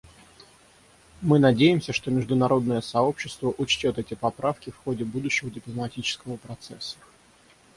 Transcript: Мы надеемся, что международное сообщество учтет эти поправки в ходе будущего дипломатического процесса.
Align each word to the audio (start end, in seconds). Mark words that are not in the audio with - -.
Мы 1.21 1.37
надеемся, 1.37 1.93
что 1.93 2.09
международное 2.09 2.81
сообщество 2.81 3.53
учтет 3.59 3.99
эти 3.99 4.15
поправки 4.15 4.71
в 4.71 4.77
ходе 4.77 5.03
будущего 5.05 5.51
дипломатического 5.51 6.37
процесса. 6.37 6.97